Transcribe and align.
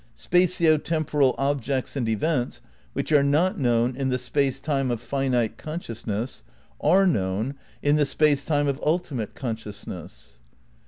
Spatio 0.17 0.83
temporal 0.83 1.35
objects 1.37 1.95
and 1.95 2.09
events, 2.09 2.63
which 2.93 3.11
are 3.11 3.21
not 3.21 3.59
known 3.59 3.95
in 3.95 4.09
the 4.09 4.17
space 4.17 4.59
time 4.59 4.89
of 4.89 4.99
finite 4.99 5.59
consciousness, 5.59 6.41
are 6.81 7.05
known 7.05 7.53
in 7.83 7.97
the 7.97 8.05
Space 8.07 8.43
Time 8.43 8.67
of 8.67 8.81
ultimate 8.81 9.35
conscious 9.35 9.85
ness. 9.85 10.39